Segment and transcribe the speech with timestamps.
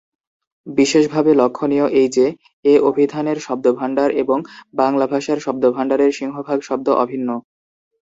[0.67, 2.25] বিশেষভাবে লক্ষণীয় এই যে,
[2.65, 4.37] এ অভিধানের শব্দভান্ডার এবং
[4.73, 7.29] বাংলা ভাষার শব্দভান্ডারের সিংহভাগ শব্দ অভিন্ন।